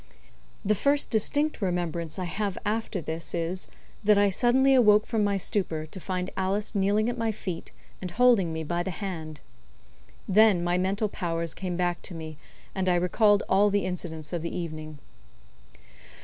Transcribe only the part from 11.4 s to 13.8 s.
came back to me, and I recalled all